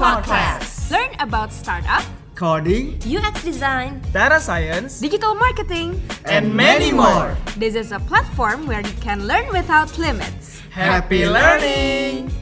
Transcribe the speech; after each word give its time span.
Podcast. 0.00 0.88
Learn 0.88 1.12
about 1.20 1.52
startup, 1.52 2.00
Coding, 2.32 2.96
UX 3.04 3.44
design, 3.44 4.00
data 4.16 4.40
science, 4.40 4.96
digital 4.96 5.36
marketing. 5.36 6.00
and 6.24 6.48
many 6.56 6.88
more. 6.88 7.36
This 7.60 7.76
is 7.76 7.92
a 7.92 8.00
platform 8.08 8.64
where 8.64 8.80
you 8.80 8.96
can 9.04 9.28
learn 9.28 9.52
without 9.52 9.92
limits. 10.00 10.64
Happy 10.72 11.28
learning! 11.28 12.32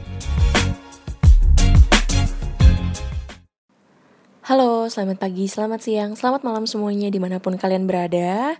Halo, 4.47 4.87
selamat 4.87 5.19
pagi, 5.19 5.51
selamat 5.51 5.83
siang, 5.83 6.11
selamat 6.15 6.47
malam 6.47 6.63
semuanya 6.63 7.11
di 7.11 7.19
mana 7.19 7.43
pun 7.43 7.59
kalian 7.59 7.83
berada. 7.91 8.55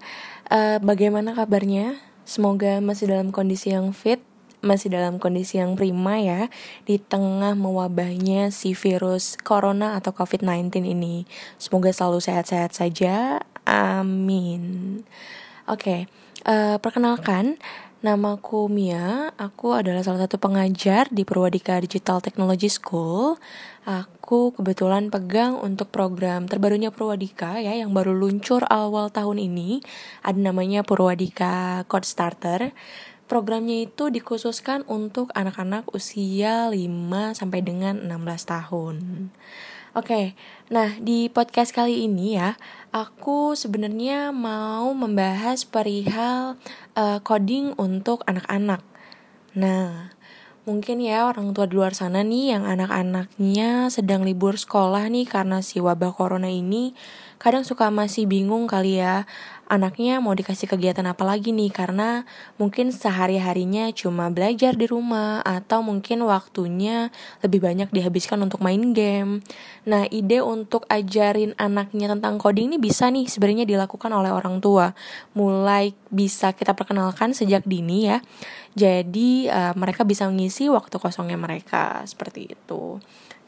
Eh, 0.52 0.77
bagaimana 0.83 1.39
kabarnya? 1.39 1.95
Semoga 2.27 2.83
masih 2.83 3.16
dalam 3.16 3.31
kondisi 3.31 3.71
yang 3.71 3.95
fit, 3.95 4.19
masih 4.59 4.91
dalam 4.91 5.17
kondisi 5.17 5.59
yang 5.59 5.79
prima 5.79 6.19
ya 6.19 6.51
di 6.83 6.99
tengah 6.99 7.55
mewabahnya 7.55 8.51
si 8.51 8.75
virus 8.75 9.39
corona 9.39 9.95
atau 9.95 10.11
COVID-19 10.11 10.83
ini. 10.83 11.23
Semoga 11.55 11.95
selalu 11.95 12.19
sehat-sehat 12.19 12.75
saja. 12.75 13.43
Amin. 13.63 15.01
Oke, 15.69 16.09
eh, 16.43 16.77
perkenalkan 16.81 17.61
Namaku 17.99 18.71
Mia, 18.71 19.35
aku 19.35 19.75
adalah 19.75 19.99
salah 19.99 20.23
satu 20.23 20.39
pengajar 20.39 21.11
di 21.11 21.27
Purwadika 21.27 21.83
Digital 21.83 22.23
Technology 22.23 22.71
School. 22.71 23.35
Aku 23.83 24.55
kebetulan 24.55 25.11
pegang 25.11 25.59
untuk 25.59 25.91
program 25.91 26.47
terbarunya 26.47 26.95
Purwadika 26.95 27.59
ya 27.59 27.75
yang 27.75 27.91
baru 27.91 28.15
luncur 28.15 28.63
awal 28.71 29.11
tahun 29.11 29.43
ini. 29.43 29.83
Ada 30.23 30.39
namanya 30.39 30.88
Purwadika 30.88 31.83
Code 31.91 32.07
Starter. 32.07 32.71
Programnya 33.30 33.85
itu 33.85 34.09
dikhususkan 34.09 34.81
untuk 34.89 35.30
anak-anak 35.38 35.85
usia 35.94 36.66
5 36.66 37.38
sampai 37.38 37.61
dengan 37.61 38.02
16 38.09 38.25
tahun. 38.41 38.95
Oke, 39.94 40.33
nah 40.73 40.97
di 40.97 41.30
podcast 41.30 41.69
kali 41.69 42.09
ini 42.09 42.41
ya, 42.41 42.57
aku 42.89 43.53
sebenarnya 43.53 44.33
mau 44.33 44.89
membahas 44.97 45.61
perihal 45.61 46.57
uh, 46.97 47.22
coding 47.22 47.77
untuk 47.77 48.25
anak-anak. 48.25 48.81
Nah, 49.53 50.09
mungkin 50.66 50.97
ya 50.97 51.30
orang 51.30 51.53
tua 51.53 51.69
di 51.69 51.77
luar 51.77 51.94
sana 51.94 52.25
nih 52.25 52.57
yang 52.57 52.66
anak-anaknya 52.66 53.94
sedang 53.94 54.25
libur 54.25 54.57
sekolah 54.57 55.05
nih 55.05 55.30
karena 55.30 55.61
si 55.61 55.77
wabah 55.77 56.17
corona 56.17 56.50
ini, 56.50 56.97
kadang 57.38 57.61
suka 57.61 57.94
masih 57.94 58.25
bingung 58.25 58.66
kali 58.66 59.02
ya 59.02 59.30
anaknya 59.70 60.17
mau 60.17 60.34
dikasih 60.34 60.66
kegiatan 60.66 61.06
apa 61.06 61.22
lagi 61.22 61.53
nih 61.53 61.70
karena 61.70 62.25
mungkin 62.58 62.89
sehari-harinya 62.89 63.94
cuma 63.94 64.34
belajar 64.34 64.73
di 64.73 64.89
rumah 64.89 65.45
atau 65.45 65.86
mungkin 65.86 66.25
waktunya 66.25 67.14
lebih 67.45 67.62
banyak 67.62 67.94
dihabiskan 67.94 68.42
untuk 68.42 68.66
main 68.66 68.92
game. 68.97 69.45
Nah, 69.86 70.09
ide 70.09 70.42
untuk 70.42 70.90
ajarin 70.90 71.53
anaknya 71.62 72.09
tentang 72.17 72.42
coding 72.42 72.73
ini 72.73 72.78
bisa 72.81 73.14
nih 73.14 73.30
sebenarnya 73.30 73.70
dilakukan 73.70 74.09
oleh 74.09 74.34
orang 74.34 74.58
tua. 74.58 74.97
Mulai 75.38 75.94
bisa 76.09 76.52
kita 76.58 76.73
perkenalkan 76.73 77.38
sejak 77.38 77.62
dini 77.70 78.09
ya. 78.09 78.25
Jadi 78.73 79.53
uh, 79.53 79.78
mereka 79.78 80.02
bisa 80.02 80.25
mengisi 80.25 80.66
waktu 80.66 80.97
kosongnya 80.97 81.38
mereka 81.38 82.02
seperti 82.09 82.58
itu. 82.58 82.97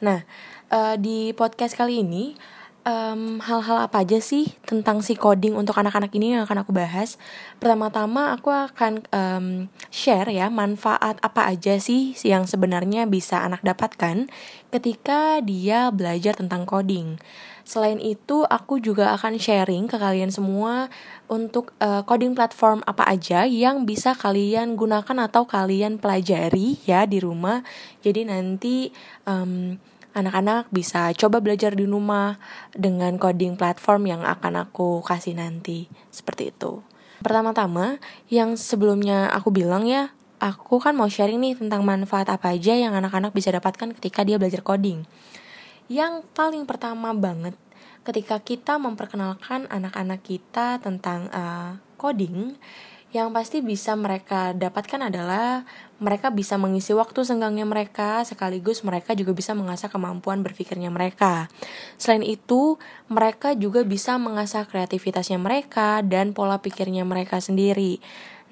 Nah, 0.06 0.22
uh, 0.70 0.96
di 1.02 1.34
podcast 1.34 1.74
kali 1.74 2.06
ini 2.06 2.38
um, 2.86 3.38
hal-hal 3.42 3.86
apa 3.86 4.02
aja 4.02 4.18
sih 4.18 4.54
tentang 4.66 5.06
si 5.06 5.14
coding 5.14 5.54
untuk 5.54 5.78
anak-anak 5.78 6.10
ini 6.18 6.38
yang 6.38 6.44
akan 6.46 6.66
aku 6.66 6.74
bahas. 6.74 7.22
Pertama-tama 7.62 8.34
aku 8.34 8.50
akan 8.50 9.06
um, 9.14 9.46
share 9.94 10.30
ya 10.30 10.50
manfaat 10.50 11.22
apa 11.22 11.50
aja 11.50 11.78
sih 11.78 12.18
yang 12.25 12.50
sebenarnya 12.50 13.06
bisa 13.06 13.42
anak 13.46 13.62
dapatkan 13.62 14.30
ketika 14.74 15.40
dia 15.44 15.94
belajar 15.94 16.34
tentang 16.38 16.66
coding. 16.66 17.22
Selain 17.62 18.02
itu, 18.02 18.42
aku 18.50 18.81
juga 18.81 19.13
akan 19.13 19.38
sharing 19.38 19.86
ke 19.86 19.96
kalian 20.02 20.34
semua 20.34 20.90
untuk 21.30 21.72
uh, 21.80 22.02
coding 22.03 22.34
platform 22.34 22.81
apa 22.90 23.06
aja 23.06 23.46
yang 23.46 23.86
bisa 23.86 24.18
kalian 24.18 24.74
gunakan 24.74 25.30
atau 25.30 25.46
kalian 25.46 26.02
pelajari 26.02 26.81
ya 26.90 27.06
di 27.06 27.22
rumah. 27.22 27.62
Jadi 28.02 28.28
nanti 28.28 28.90
um, 29.30 29.78
anak-anak 30.12 30.68
bisa 30.70 31.12
coba 31.16 31.40
belajar 31.40 31.76
di 31.76 31.88
rumah 31.88 32.40
dengan 32.76 33.16
coding 33.16 33.56
platform 33.56 34.08
yang 34.08 34.22
akan 34.28 34.68
aku 34.68 35.04
kasih 35.04 35.36
nanti. 35.36 35.88
Seperti 36.12 36.52
itu. 36.52 36.84
Pertama-tama, 37.22 38.02
yang 38.34 38.58
sebelumnya 38.58 39.30
aku 39.30 39.54
bilang 39.54 39.86
ya, 39.86 40.10
aku 40.42 40.82
kan 40.82 40.98
mau 40.98 41.06
sharing 41.06 41.38
nih 41.38 41.54
tentang 41.54 41.86
manfaat 41.86 42.28
apa 42.34 42.58
aja 42.58 42.74
yang 42.74 42.98
anak-anak 42.98 43.30
bisa 43.30 43.54
dapatkan 43.54 43.94
ketika 44.02 44.26
dia 44.26 44.42
belajar 44.42 44.66
coding. 44.66 45.06
Yang 45.86 46.26
paling 46.34 46.66
pertama 46.66 47.14
banget, 47.14 47.54
ketika 48.02 48.42
kita 48.42 48.82
memperkenalkan 48.82 49.70
anak-anak 49.70 50.26
kita 50.26 50.82
tentang 50.82 51.30
uh, 51.30 51.78
coding, 52.02 52.58
yang 53.12 53.36
pasti 53.36 53.60
bisa 53.60 53.92
mereka 54.00 54.56
dapatkan 54.56 55.12
adalah 55.12 55.68
mereka 56.00 56.32
bisa 56.32 56.56
mengisi 56.56 56.96
waktu 56.96 57.28
senggangnya 57.28 57.68
mereka 57.68 58.24
sekaligus 58.24 58.88
mereka 58.88 59.12
juga 59.14 59.36
bisa 59.36 59.52
mengasah 59.52 59.92
kemampuan 59.92 60.42
berpikirnya 60.42 60.88
mereka. 60.88 61.52
Selain 62.00 62.24
itu, 62.24 62.80
mereka 63.12 63.52
juga 63.54 63.84
bisa 63.84 64.16
mengasah 64.16 64.64
kreativitasnya 64.64 65.38
mereka 65.38 66.00
dan 66.02 66.32
pola 66.32 66.64
pikirnya 66.64 67.04
mereka 67.04 67.44
sendiri. 67.44 68.00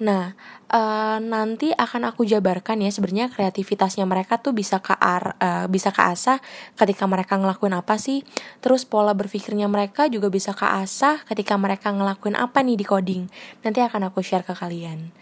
Nah, 0.00 0.32
uh, 0.72 1.20
nanti 1.20 1.76
akan 1.76 2.08
aku 2.08 2.24
jabarkan 2.24 2.80
ya 2.80 2.88
sebenarnya 2.88 3.28
kreativitasnya 3.28 4.08
mereka 4.08 4.40
tuh 4.40 4.56
bisa 4.56 4.80
ke 4.80 4.96
ar, 4.96 5.36
uh, 5.36 5.68
bisa 5.68 5.92
keasah 5.92 6.40
ketika 6.72 7.04
mereka 7.04 7.36
ngelakuin 7.36 7.76
apa 7.76 8.00
sih. 8.00 8.24
Terus 8.64 8.88
pola 8.88 9.12
berpikirnya 9.12 9.68
mereka 9.68 10.08
juga 10.08 10.32
bisa 10.32 10.56
keasah 10.56 11.28
ketika 11.28 11.60
mereka 11.60 11.92
ngelakuin 11.92 12.32
apa 12.32 12.64
nih 12.64 12.80
di 12.80 12.84
coding. 12.88 13.22
Nanti 13.60 13.84
akan 13.84 14.08
aku 14.08 14.24
share 14.24 14.40
ke 14.40 14.56
kalian. 14.56 15.12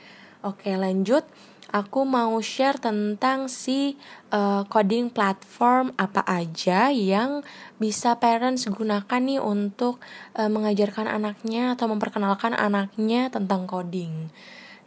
Oke, 0.47 0.71
lanjut. 0.79 1.27
Aku 1.69 2.09
mau 2.09 2.33
share 2.41 2.81
tentang 2.81 3.51
si 3.51 4.01
uh, 4.33 4.65
coding 4.73 5.13
platform 5.13 5.93
apa 6.01 6.25
aja 6.25 6.89
yang 6.89 7.45
bisa 7.77 8.17
parents 8.17 8.65
gunakan 8.71 9.21
nih 9.21 9.37
untuk 9.37 10.01
uh, 10.33 10.49
mengajarkan 10.49 11.11
anaknya 11.11 11.77
atau 11.77 11.93
memperkenalkan 11.93 12.57
anaknya 12.57 13.29
tentang 13.29 13.69
coding. 13.69 14.33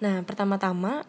Nah, 0.01 0.25
pertama-tama 0.25 1.05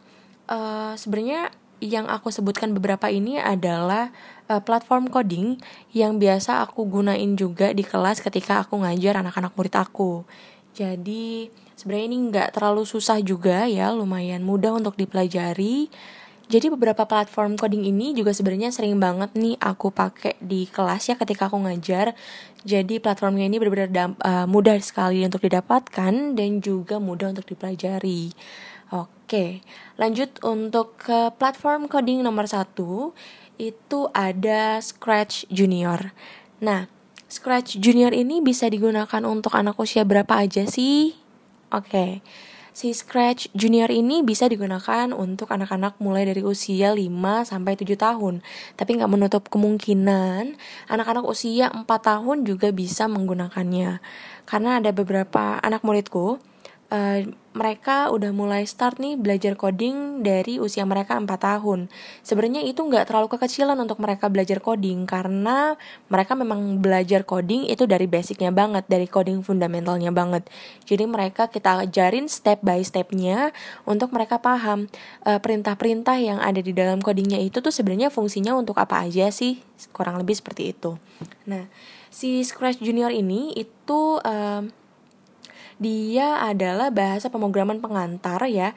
uh, 0.52 0.94
sebenarnya 0.94 1.48
yang 1.82 2.06
aku 2.06 2.30
sebutkan 2.30 2.70
beberapa 2.70 3.10
ini 3.10 3.42
adalah 3.42 4.14
uh, 4.46 4.62
platform 4.62 5.10
coding 5.10 5.58
yang 5.90 6.22
biasa 6.22 6.62
aku 6.62 6.86
gunain 6.86 7.34
juga 7.34 7.74
di 7.74 7.82
kelas 7.82 8.22
ketika 8.22 8.62
aku 8.62 8.78
ngajar 8.86 9.18
anak-anak 9.18 9.50
murid 9.58 9.74
aku. 9.74 10.22
Jadi 10.72 11.50
sebenarnya 11.74 12.06
ini 12.06 12.18
nggak 12.30 12.48
terlalu 12.54 12.86
susah 12.86 13.18
juga 13.18 13.66
ya, 13.66 13.90
lumayan 13.90 14.46
mudah 14.46 14.78
untuk 14.78 14.94
dipelajari. 14.94 15.90
Jadi 16.52 16.68
beberapa 16.68 17.08
platform 17.08 17.56
coding 17.56 17.88
ini 17.88 18.12
juga 18.12 18.36
sebenarnya 18.36 18.68
sering 18.76 19.00
banget 19.00 19.32
nih 19.32 19.56
aku 19.56 19.88
pakai 19.88 20.36
di 20.36 20.68
kelas 20.68 21.08
ya 21.08 21.16
ketika 21.16 21.48
aku 21.48 21.56
ngajar. 21.64 22.12
Jadi 22.62 23.00
platformnya 23.00 23.48
ini 23.48 23.56
benar-benar 23.56 24.20
uh, 24.20 24.46
mudah 24.46 24.76
sekali 24.84 25.24
untuk 25.24 25.42
didapatkan 25.42 26.12
dan 26.36 26.50
juga 26.60 27.00
mudah 27.00 27.32
untuk 27.32 27.48
dipelajari. 27.48 28.36
Oke, 28.92 29.64
lanjut 29.96 30.36
untuk 30.44 31.00
ke 31.00 31.32
platform 31.40 31.88
coding 31.88 32.20
nomor 32.20 32.44
satu 32.44 33.16
itu 33.56 34.12
ada 34.12 34.76
Scratch 34.84 35.48
Junior. 35.48 36.12
Nah, 36.60 36.92
Scratch 37.24 37.80
Junior 37.80 38.12
ini 38.12 38.44
bisa 38.44 38.68
digunakan 38.68 39.24
untuk 39.24 39.56
anak 39.56 39.80
usia 39.80 40.04
berapa 40.04 40.44
aja 40.44 40.68
sih? 40.68 41.16
Oke, 41.72 42.20
si 42.76 42.92
Scratch 42.92 43.48
Junior 43.56 43.88
ini 43.88 44.20
bisa 44.20 44.44
digunakan 44.44 45.08
untuk 45.16 45.48
anak-anak 45.48 45.96
mulai 45.96 46.28
dari 46.28 46.44
usia 46.44 46.92
5 46.92 47.48
sampai 47.48 47.72
7 47.80 47.96
tahun. 47.96 48.44
Tapi 48.76 49.00
nggak 49.00 49.08
menutup 49.08 49.48
kemungkinan 49.48 50.60
anak-anak 50.92 51.24
usia 51.24 51.72
4 51.72 51.88
tahun 51.88 52.44
juga 52.44 52.68
bisa 52.68 53.08
menggunakannya. 53.08 54.04
Karena 54.44 54.84
ada 54.84 54.92
beberapa 54.92 55.56
anak 55.64 55.80
muridku 55.80 56.51
uh, 56.92 57.24
mereka 57.52 58.08
udah 58.08 58.32
mulai 58.32 58.64
start 58.64 58.96
nih 58.96 59.16
belajar 59.20 59.56
coding 59.60 60.24
dari 60.24 60.56
usia 60.56 60.84
mereka 60.88 61.20
4 61.20 61.28
tahun. 61.28 61.92
Sebenarnya 62.24 62.64
itu 62.64 62.80
nggak 62.80 63.12
terlalu 63.12 63.28
kekecilan 63.36 63.76
untuk 63.76 64.00
mereka 64.00 64.32
belajar 64.32 64.60
coding 64.60 65.04
karena 65.04 65.76
mereka 66.08 66.32
memang 66.32 66.80
belajar 66.80 67.28
coding 67.28 67.68
itu 67.68 67.84
dari 67.84 68.08
basicnya 68.08 68.48
banget, 68.52 68.88
dari 68.88 69.04
coding 69.04 69.44
fundamentalnya 69.44 70.08
banget. 70.12 70.48
Jadi 70.88 71.04
mereka 71.04 71.52
kita 71.52 71.84
ajarin 71.84 72.28
step 72.28 72.64
by 72.64 72.80
stepnya 72.80 73.52
untuk 73.84 74.16
mereka 74.16 74.40
paham 74.40 74.88
perintah 75.22 75.62
perintah-perintah 75.62 76.18
yang 76.18 76.38
ada 76.42 76.58
di 76.58 76.74
dalam 76.74 76.98
codingnya 76.98 77.38
itu 77.38 77.62
tuh 77.62 77.70
sebenarnya 77.70 78.10
fungsinya 78.10 78.58
untuk 78.58 78.82
apa 78.82 79.06
aja 79.06 79.30
sih, 79.30 79.62
kurang 79.94 80.18
lebih 80.18 80.34
seperti 80.34 80.74
itu. 80.74 80.98
Nah, 81.46 81.70
si 82.10 82.42
Scratch 82.42 82.82
Junior 82.82 83.14
ini 83.14 83.54
itu 83.54 84.18
uh, 84.18 84.66
dia 85.82 86.38
adalah 86.38 86.94
bahasa 86.94 87.26
pemrograman 87.26 87.82
pengantar 87.82 88.38
ya 88.46 88.70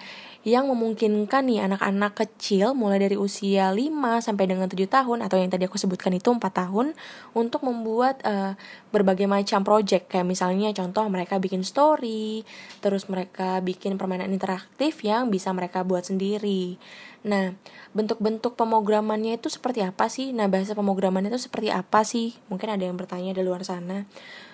yang 0.46 0.70
memungkinkan 0.70 1.50
nih 1.50 1.66
anak-anak 1.66 2.22
kecil 2.22 2.78
mulai 2.78 3.02
dari 3.02 3.18
usia 3.18 3.74
5 3.74 4.22
sampai 4.22 4.46
dengan 4.46 4.70
7 4.70 4.78
tahun 4.86 5.26
atau 5.26 5.42
yang 5.42 5.50
tadi 5.50 5.66
aku 5.66 5.82
sebutkan 5.82 6.14
itu 6.14 6.30
4 6.30 6.38
tahun 6.38 6.94
untuk 7.34 7.66
membuat 7.66 8.22
uh, 8.22 8.54
berbagai 8.94 9.26
macam 9.26 9.66
project 9.66 10.06
kayak 10.06 10.30
misalnya 10.30 10.70
contoh 10.78 11.02
mereka 11.10 11.42
bikin 11.42 11.66
story, 11.66 12.46
terus 12.78 13.10
mereka 13.10 13.58
bikin 13.66 13.98
permainan 13.98 14.30
interaktif 14.30 15.02
yang 15.02 15.34
bisa 15.34 15.50
mereka 15.50 15.82
buat 15.82 16.06
sendiri. 16.06 16.78
Nah, 17.26 17.58
bentuk-bentuk 17.98 18.54
pemrogramannya 18.54 19.42
itu 19.42 19.50
seperti 19.50 19.82
apa 19.82 20.14
sih? 20.14 20.30
Nah, 20.30 20.46
bahasa 20.46 20.78
pemrogramannya 20.78 21.34
itu 21.34 21.50
seperti 21.50 21.74
apa 21.74 22.06
sih? 22.06 22.38
Mungkin 22.54 22.70
ada 22.70 22.86
yang 22.86 22.94
bertanya 22.94 23.34
di 23.34 23.42
luar 23.42 23.66
sana. 23.66 24.06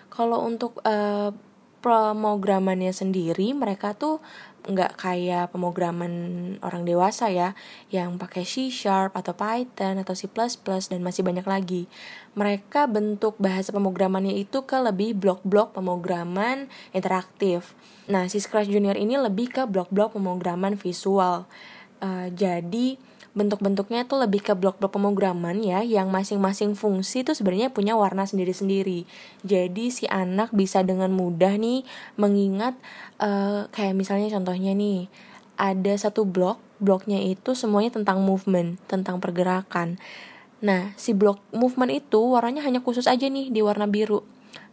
Kalau 0.07 0.39
untuk 0.47 0.79
uh, 0.87 1.35
pemrogramannya 1.81 2.93
sendiri, 2.93 3.51
mereka 3.57 3.97
tuh 3.97 4.21
nggak 4.61 4.93
kayak 5.01 5.49
pemrograman 5.49 6.13
orang 6.61 6.85
dewasa 6.85 7.33
ya 7.33 7.57
yang 7.89 8.21
pakai 8.21 8.45
C 8.45 8.69
Sharp 8.69 9.17
atau 9.17 9.33
Python 9.33 9.97
atau 9.97 10.13
C++ 10.13 10.29
dan 10.29 11.01
masih 11.01 11.25
banyak 11.25 11.45
lagi. 11.49 11.89
Mereka 12.37 12.85
bentuk 12.85 13.41
bahasa 13.41 13.73
pemrogramannya 13.73 14.37
itu 14.37 14.61
ke 14.61 14.77
lebih 14.77 15.17
blok-blok 15.17 15.73
pemrograman 15.73 16.69
interaktif. 16.93 17.73
Nah, 18.05 18.29
si 18.29 18.37
Scratch 18.37 18.69
Junior 18.69 18.93
ini 18.93 19.17
lebih 19.17 19.49
ke 19.49 19.63
blok-blok 19.65 20.13
pemrograman 20.13 20.77
visual. 20.77 21.49
Uh, 22.01 22.29
jadi 22.33 22.97
bentuk-bentuknya 23.31 24.03
tuh 24.03 24.19
lebih 24.27 24.43
ke 24.43 24.51
blok-blok 24.51 24.91
pemrograman 24.91 25.63
ya 25.63 25.79
yang 25.79 26.11
masing-masing 26.11 26.75
fungsi 26.75 27.23
tuh 27.23 27.31
sebenarnya 27.31 27.71
punya 27.71 27.95
warna 27.95 28.27
sendiri-sendiri. 28.27 29.07
Jadi 29.47 29.87
si 29.87 30.03
anak 30.11 30.51
bisa 30.51 30.83
dengan 30.83 31.15
mudah 31.15 31.55
nih 31.55 31.87
mengingat 32.19 32.75
uh, 33.23 33.71
kayak 33.71 33.95
misalnya 33.95 34.27
contohnya 34.35 34.75
nih 34.75 35.07
ada 35.55 35.93
satu 35.95 36.27
blok, 36.27 36.59
bloknya 36.81 37.21
itu 37.21 37.53
semuanya 37.53 37.93
tentang 37.93 38.25
movement, 38.25 38.81
tentang 38.89 39.21
pergerakan. 39.21 40.01
Nah, 40.61 40.93
si 40.97 41.13
blok 41.13 41.41
movement 41.53 41.93
itu 41.93 42.17
warnanya 42.17 42.65
hanya 42.65 42.81
khusus 42.81 43.05
aja 43.05 43.29
nih 43.29 43.53
di 43.53 43.61
warna 43.61 43.85
biru. 43.85 44.25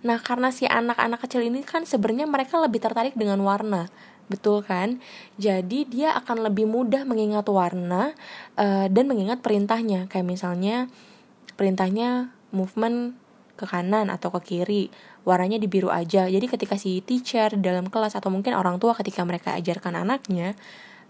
Nah, 0.04 0.20
karena 0.22 0.54
si 0.54 0.64
anak-anak 0.64 1.20
kecil 1.26 1.42
ini 1.42 1.64
kan 1.66 1.82
sebenarnya 1.82 2.28
mereka 2.28 2.56
lebih 2.62 2.78
tertarik 2.78 3.18
dengan 3.18 3.40
warna. 3.42 3.90
Betul 4.28 4.64
kan? 4.64 5.00
Jadi 5.40 5.88
dia 5.88 6.12
akan 6.16 6.48
lebih 6.48 6.68
mudah 6.68 7.08
mengingat 7.08 7.48
warna 7.48 8.12
uh, 8.60 8.86
dan 8.86 9.04
mengingat 9.08 9.40
perintahnya. 9.40 10.06
Kayak 10.12 10.26
misalnya 10.28 10.76
perintahnya 11.56 12.32
movement 12.52 13.16
ke 13.58 13.66
kanan 13.66 14.12
atau 14.14 14.30
ke 14.38 14.40
kiri, 14.54 14.84
warnanya 15.26 15.58
di 15.58 15.66
biru 15.66 15.90
aja. 15.90 16.30
Jadi 16.30 16.46
ketika 16.46 16.78
si 16.78 17.02
teacher 17.02 17.58
dalam 17.58 17.90
kelas 17.90 18.14
atau 18.14 18.30
mungkin 18.30 18.54
orang 18.54 18.78
tua 18.78 18.94
ketika 18.94 19.26
mereka 19.26 19.58
ajarkan 19.58 19.98
anaknya, 20.06 20.54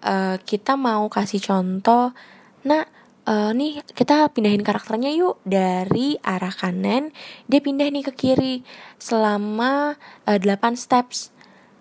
uh, 0.01 0.41
kita 0.41 0.81
mau 0.81 1.13
kasih 1.13 1.45
contoh, 1.45 2.17
nah 2.65 2.89
uh, 3.29 3.53
nih 3.53 3.85
kita 3.93 4.33
pindahin 4.33 4.65
karakternya 4.65 5.13
yuk 5.13 5.37
dari 5.45 6.17
arah 6.25 6.51
kanan 6.51 7.13
dia 7.45 7.61
pindah 7.61 7.93
nih 7.93 8.05
ke 8.09 8.13
kiri 8.17 8.65
selama 8.97 10.01
uh, 10.25 10.39
8 10.41 10.73
steps. 10.81 11.37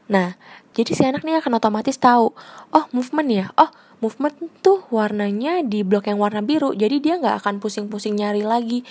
Nah, 0.08 0.40
jadi 0.72 0.92
si 0.96 1.04
anak 1.04 1.24
nih 1.28 1.40
akan 1.44 1.60
otomatis 1.60 2.00
tahu, 2.00 2.32
oh 2.72 2.86
movement 2.96 3.30
ya, 3.32 3.46
oh 3.60 3.72
movement 4.00 4.36
tuh 4.64 4.86
warnanya 4.94 5.66
di 5.66 5.82
blok 5.84 6.08
yang 6.08 6.22
warna 6.22 6.40
biru, 6.40 6.72
jadi 6.72 7.02
dia 7.02 7.20
nggak 7.20 7.44
akan 7.44 7.60
pusing-pusing 7.60 8.16
nyari 8.20 8.44
lagi. 8.46 8.88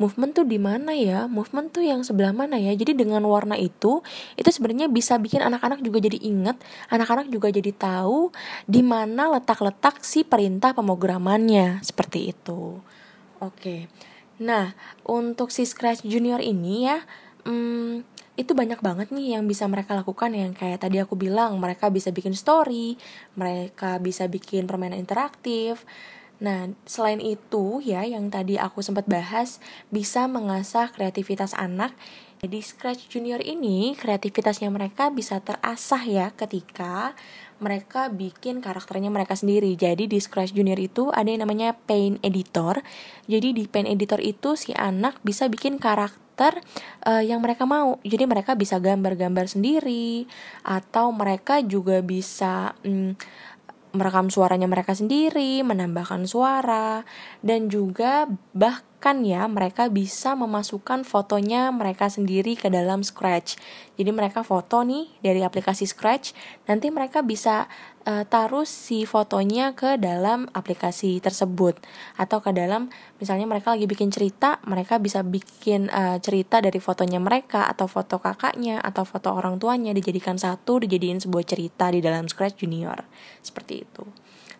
Movement 0.00 0.32
tuh 0.32 0.48
di 0.48 0.56
mana 0.56 0.96
ya? 0.96 1.28
Movement 1.28 1.76
tuh 1.76 1.84
yang 1.84 2.00
sebelah 2.00 2.32
mana 2.32 2.56
ya? 2.56 2.72
Jadi 2.72 2.96
dengan 2.96 3.20
warna 3.28 3.52
itu 3.60 4.00
itu 4.32 4.48
sebenarnya 4.48 4.88
bisa 4.88 5.20
bikin 5.20 5.44
anak-anak 5.44 5.84
juga 5.84 6.00
jadi 6.00 6.16
inget 6.24 6.56
anak-anak 6.88 7.28
juga 7.28 7.52
jadi 7.52 7.68
tahu 7.76 8.32
di 8.64 8.80
mana 8.80 9.28
letak-letak 9.28 10.00
si 10.00 10.24
perintah 10.24 10.72
pemrogramannya. 10.72 11.84
Seperti 11.84 12.32
itu. 12.32 12.80
Oke. 13.44 13.92
Nah 14.40 14.72
untuk 15.04 15.52
si 15.52 15.68
Scratch 15.68 16.00
Junior 16.08 16.40
ini 16.40 16.88
ya 16.88 17.04
hmm, 17.44 18.00
itu 18.38 18.54
banyak 18.56 18.80
banget 18.80 19.08
nih 19.10 19.36
yang 19.38 19.44
bisa 19.44 19.66
mereka 19.66 19.92
lakukan 19.98 20.32
yang 20.32 20.54
kayak 20.54 20.80
tadi 20.80 21.02
aku 21.02 21.18
bilang 21.18 21.58
mereka 21.58 21.90
bisa 21.90 22.14
bikin 22.14 22.32
story 22.32 22.96
mereka 23.36 23.98
bisa 23.98 24.30
bikin 24.30 24.64
permainan 24.70 25.02
interaktif 25.02 25.84
Nah, 26.40 26.72
selain 26.88 27.20
itu 27.20 27.84
ya 27.84 28.00
yang 28.02 28.32
tadi 28.32 28.56
aku 28.56 28.80
sempat 28.80 29.04
bahas 29.04 29.60
bisa 29.92 30.24
mengasah 30.24 30.88
kreativitas 30.88 31.52
anak. 31.52 31.92
Jadi 32.40 32.64
Scratch 32.64 33.12
Junior 33.12 33.44
ini 33.44 33.92
kreativitasnya 33.92 34.72
mereka 34.72 35.12
bisa 35.12 35.44
terasah 35.44 36.00
ya 36.08 36.26
ketika 36.32 37.12
mereka 37.60 38.08
bikin 38.08 38.64
karakternya 38.64 39.12
mereka 39.12 39.36
sendiri. 39.36 39.76
Jadi 39.78 40.08
di 40.10 40.18
Scratch 40.18 40.56
Junior 40.56 40.76
itu 40.80 41.12
ada 41.14 41.28
yang 41.28 41.46
namanya 41.46 41.76
Paint 41.76 42.18
Editor. 42.24 42.80
Jadi 43.28 43.54
di 43.54 43.64
Paint 43.68 43.88
Editor 43.88 44.20
itu 44.20 44.56
si 44.58 44.74
anak 44.74 45.20
bisa 45.20 45.46
bikin 45.46 45.76
karakter 45.78 46.58
uh, 47.06 47.22
yang 47.22 47.44
mereka 47.44 47.68
mau. 47.68 48.00
Jadi 48.02 48.24
mereka 48.26 48.56
bisa 48.56 48.80
gambar-gambar 48.80 49.46
sendiri 49.46 50.24
atau 50.66 51.12
mereka 51.12 51.60
juga 51.60 52.00
bisa 52.00 52.74
um, 52.82 53.14
merekam 53.90 54.30
suaranya 54.30 54.70
mereka 54.70 54.94
sendiri, 54.94 55.62
menambahkan 55.66 56.26
suara 56.26 57.02
dan 57.42 57.66
juga 57.66 58.26
bah 58.54 58.89
kan 59.00 59.24
ya 59.24 59.48
mereka 59.48 59.88
bisa 59.88 60.36
memasukkan 60.36 61.08
fotonya 61.08 61.72
mereka 61.72 62.12
sendiri 62.12 62.52
ke 62.52 62.68
dalam 62.68 63.00
Scratch. 63.00 63.56
Jadi 63.96 64.12
mereka 64.12 64.44
foto 64.44 64.84
nih 64.84 65.08
dari 65.24 65.40
aplikasi 65.40 65.88
Scratch, 65.88 66.36
nanti 66.68 66.92
mereka 66.92 67.24
bisa 67.24 67.64
uh, 68.04 68.28
taruh 68.28 68.68
si 68.68 69.08
fotonya 69.08 69.72
ke 69.72 69.96
dalam 69.96 70.52
aplikasi 70.52 71.16
tersebut 71.24 71.80
atau 72.20 72.44
ke 72.44 72.52
dalam 72.52 72.92
misalnya 73.16 73.48
mereka 73.48 73.72
lagi 73.72 73.88
bikin 73.88 74.12
cerita, 74.12 74.60
mereka 74.68 75.00
bisa 75.00 75.24
bikin 75.24 75.88
uh, 75.88 76.20
cerita 76.20 76.60
dari 76.60 76.76
fotonya 76.76 77.18
mereka 77.24 77.64
atau 77.72 77.88
foto 77.88 78.20
kakaknya 78.20 78.84
atau 78.84 79.08
foto 79.08 79.32
orang 79.32 79.56
tuanya 79.56 79.96
dijadikan 79.96 80.36
satu, 80.36 80.76
dijadiin 80.76 81.24
sebuah 81.24 81.48
cerita 81.48 81.88
di 81.88 82.04
dalam 82.04 82.28
Scratch 82.28 82.60
Junior. 82.60 83.08
Seperti 83.40 83.88
itu. 83.88 84.04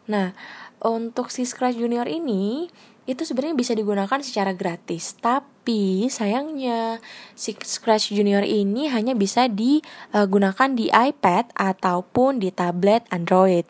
Nah, 0.08 0.32
untuk 0.80 1.28
si 1.28 1.44
Scratch 1.44 1.76
Junior 1.76 2.08
ini 2.08 2.72
itu 3.10 3.26
sebenarnya 3.26 3.58
bisa 3.58 3.74
digunakan 3.74 4.22
secara 4.22 4.54
gratis. 4.54 5.18
Tapi 5.18 6.06
sayangnya 6.06 7.02
si 7.34 7.58
Scratch 7.58 8.14
Junior 8.14 8.46
ini 8.46 8.86
hanya 8.86 9.18
bisa 9.18 9.50
digunakan 9.50 10.70
di 10.70 10.86
iPad 10.86 11.50
ataupun 11.58 12.38
di 12.38 12.54
tablet 12.54 13.02
Android 13.10 13.66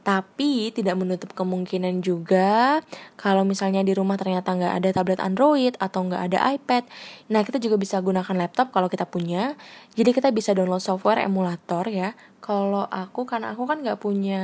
tapi 0.00 0.72
tidak 0.72 0.96
menutup 0.96 1.30
kemungkinan 1.36 2.00
juga 2.00 2.80
kalau 3.20 3.44
misalnya 3.44 3.84
di 3.84 3.92
rumah 3.92 4.16
ternyata 4.16 4.56
nggak 4.56 4.74
ada 4.80 4.88
tablet 4.96 5.20
Android 5.20 5.76
atau 5.76 6.08
nggak 6.08 6.22
ada 6.32 6.38
iPad, 6.56 6.88
nah 7.28 7.44
kita 7.44 7.60
juga 7.60 7.76
bisa 7.76 8.00
gunakan 8.00 8.36
laptop 8.36 8.72
kalau 8.72 8.88
kita 8.88 9.04
punya. 9.04 9.54
Jadi 9.94 10.10
kita 10.16 10.32
bisa 10.32 10.56
download 10.56 10.80
software 10.80 11.20
emulator 11.20 11.84
ya. 11.86 12.16
Kalau 12.40 12.88
aku 12.88 13.28
karena 13.28 13.52
aku 13.52 13.68
kan 13.68 13.84
nggak 13.84 14.00
punya 14.00 14.42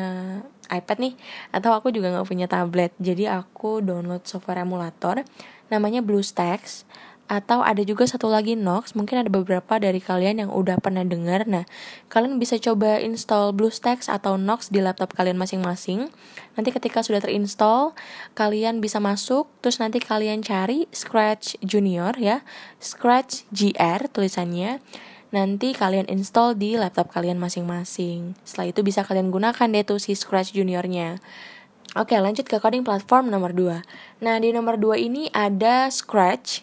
iPad 0.69 0.99
nih, 1.01 1.15
atau 1.55 1.73
aku 1.73 1.89
juga 1.95 2.13
nggak 2.13 2.29
punya 2.29 2.47
tablet, 2.47 2.93
jadi 3.01 3.41
aku 3.41 3.81
download 3.81 4.27
software 4.29 4.61
emulator 4.63 5.25
namanya 5.67 5.99
BlueStacks 6.05 6.87
atau 7.27 7.63
ada 7.63 7.83
juga 7.83 8.07
satu 8.07 8.31
lagi 8.31 8.55
Nox. 8.55 8.95
Mungkin 8.95 9.27
ada 9.27 9.31
beberapa 9.31 9.79
dari 9.79 9.99
kalian 9.99 10.47
yang 10.47 10.51
udah 10.51 10.79
pernah 10.79 11.03
dengar 11.03 11.47
nah 11.47 11.67
kalian 12.11 12.39
bisa 12.39 12.59
coba 12.59 13.03
install 13.03 13.55
BlueStacks 13.55 14.07
atau 14.07 14.39
Nox 14.39 14.71
di 14.71 14.79
laptop 14.83 15.15
kalian 15.15 15.39
masing-masing. 15.39 16.11
Nanti 16.55 16.71
ketika 16.71 17.03
sudah 17.03 17.23
terinstall 17.23 17.93
kalian 18.39 18.79
bisa 18.79 19.03
masuk. 19.03 19.51
Terus 19.61 19.83
nanti 19.83 19.99
kalian 19.99 20.43
cari 20.47 20.87
Scratch 20.95 21.59
Junior 21.61 22.15
ya. 22.19 22.47
Scratch 22.79 23.47
GR 23.51 24.01
tulisannya. 24.11 24.79
Nanti 25.35 25.75
kalian 25.75 26.07
install 26.07 26.55
di 26.55 26.79
laptop 26.79 27.11
kalian 27.11 27.37
masing-masing. 27.43 28.39
Setelah 28.47 28.71
itu 28.71 28.81
bisa 28.87 29.03
kalian 29.03 29.35
gunakan 29.35 29.67
deh 29.67 29.83
tuh 29.83 29.99
si 29.99 30.15
Scratch 30.15 30.55
Juniornya. 30.55 31.19
Oke 31.97 32.13
lanjut 32.21 32.45
ke 32.45 32.61
coding 32.61 32.85
platform 32.85 33.33
nomor 33.33 33.57
2 33.57 33.81
Nah 34.21 34.37
di 34.37 34.53
nomor 34.53 34.77
2 34.77 35.01
ini 35.01 35.33
ada 35.33 35.89
Scratch 35.89 36.61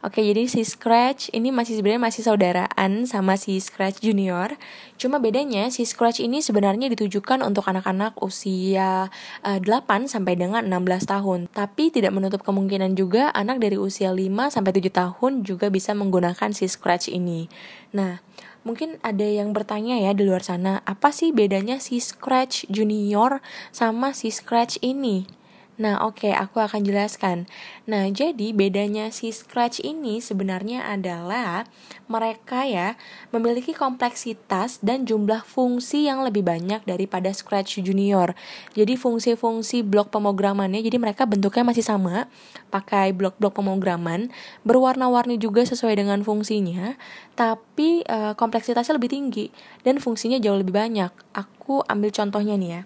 Oke, 0.00 0.24
jadi 0.24 0.48
si 0.48 0.64
Scratch 0.64 1.28
ini 1.36 1.52
masih 1.52 1.76
sebenarnya 1.76 2.00
masih 2.00 2.24
saudaraan 2.24 3.04
sama 3.04 3.36
si 3.36 3.60
Scratch 3.60 4.00
Junior. 4.00 4.56
Cuma 4.96 5.20
bedanya 5.20 5.68
si 5.68 5.84
Scratch 5.84 6.24
ini 6.24 6.40
sebenarnya 6.40 6.88
ditujukan 6.88 7.44
untuk 7.44 7.68
anak-anak 7.68 8.16
usia 8.24 9.12
uh, 9.44 9.50
eh, 9.52 9.60
8 9.60 10.08
sampai 10.08 10.40
dengan 10.40 10.64
16 10.64 11.04
tahun. 11.04 11.40
Tapi 11.52 11.92
tidak 11.92 12.16
menutup 12.16 12.40
kemungkinan 12.40 12.96
juga 12.96 13.28
anak 13.36 13.60
dari 13.60 13.76
usia 13.76 14.08
5 14.08 14.24
sampai 14.48 14.72
7 14.72 14.88
tahun 14.88 15.32
juga 15.44 15.68
bisa 15.68 15.92
menggunakan 15.92 16.48
si 16.56 16.64
Scratch 16.64 17.12
ini. 17.12 17.52
Nah, 17.92 18.24
mungkin 18.64 18.96
ada 19.04 19.28
yang 19.28 19.52
bertanya 19.52 20.00
ya 20.00 20.16
di 20.16 20.24
luar 20.24 20.40
sana, 20.40 20.80
apa 20.88 21.12
sih 21.12 21.28
bedanya 21.28 21.76
si 21.76 22.00
Scratch 22.00 22.64
Junior 22.72 23.44
sama 23.68 24.16
si 24.16 24.32
Scratch 24.32 24.80
ini? 24.80 25.39
Nah, 25.80 25.96
oke, 26.04 26.28
okay, 26.28 26.36
aku 26.36 26.60
akan 26.60 26.84
jelaskan. 26.84 27.48
Nah, 27.88 28.04
jadi 28.12 28.52
bedanya 28.52 29.08
si 29.08 29.32
Scratch 29.32 29.80
ini 29.80 30.20
sebenarnya 30.20 30.84
adalah 30.84 31.64
mereka 32.04 32.68
ya 32.68 33.00
memiliki 33.32 33.72
kompleksitas 33.72 34.84
dan 34.84 35.08
jumlah 35.08 35.40
fungsi 35.40 36.04
yang 36.04 36.20
lebih 36.20 36.44
banyak 36.44 36.84
daripada 36.84 37.32
Scratch 37.32 37.80
Junior. 37.80 38.36
Jadi 38.76 39.00
fungsi-fungsi 39.00 39.80
blok 39.80 40.12
pemrogramannya 40.12 40.84
jadi 40.84 41.00
mereka 41.00 41.24
bentuknya 41.24 41.64
masih 41.64 41.80
sama, 41.80 42.28
pakai 42.68 43.16
blok-blok 43.16 43.56
pemrograman, 43.56 44.28
berwarna-warni 44.68 45.40
juga 45.40 45.64
sesuai 45.64 45.96
dengan 45.96 46.20
fungsinya, 46.20 47.00
tapi 47.40 48.04
e, 48.04 48.36
kompleksitasnya 48.36 49.00
lebih 49.00 49.16
tinggi 49.16 49.48
dan 49.80 49.96
fungsinya 49.96 50.36
jauh 50.36 50.60
lebih 50.60 50.76
banyak. 50.76 51.08
Aku 51.32 51.80
ambil 51.88 52.12
contohnya 52.12 52.60
nih 52.60 52.70
ya. 52.76 52.82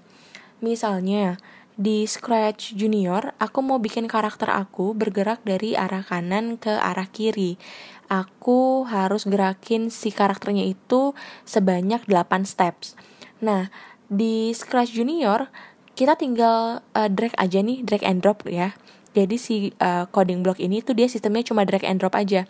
Misalnya, 0.62 1.42
di 1.74 2.06
Scratch 2.06 2.78
Junior, 2.78 3.34
aku 3.42 3.58
mau 3.58 3.82
bikin 3.82 4.06
karakter 4.06 4.46
aku 4.46 4.94
bergerak 4.94 5.42
dari 5.42 5.74
arah 5.74 6.06
kanan 6.06 6.54
ke 6.54 6.70
arah 6.70 7.10
kiri. 7.10 7.58
Aku 8.06 8.86
harus 8.86 9.26
gerakin 9.26 9.90
si 9.90 10.14
karakternya 10.14 10.62
itu 10.62 11.18
sebanyak 11.42 12.06
8 12.06 12.46
steps. 12.46 12.94
Nah, 13.42 13.74
di 14.06 14.54
Scratch 14.54 14.94
Junior, 14.94 15.50
kita 15.98 16.14
tinggal 16.14 16.82
uh, 16.94 17.08
drag 17.10 17.34
aja 17.38 17.58
nih, 17.58 17.82
drag 17.82 18.06
and 18.06 18.22
drop 18.22 18.46
ya. 18.46 18.78
Jadi 19.14 19.36
si 19.38 19.54
uh, 19.78 20.06
coding 20.10 20.42
block 20.42 20.58
ini 20.58 20.82
tuh 20.82 20.94
dia 20.94 21.06
sistemnya 21.06 21.46
cuma 21.46 21.66
drag 21.66 21.86
and 21.86 21.98
drop 22.02 22.14
aja. 22.18 22.46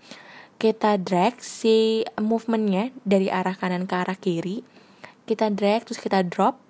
Kita 0.56 0.96
drag 1.00 1.40
si 1.40 2.04
movementnya 2.16 2.92
dari 3.04 3.28
arah 3.28 3.56
kanan 3.56 3.84
ke 3.84 3.94
arah 3.96 4.16
kiri. 4.16 4.64
Kita 5.24 5.48
drag 5.52 5.88
terus 5.88 6.00
kita 6.00 6.24
drop 6.24 6.63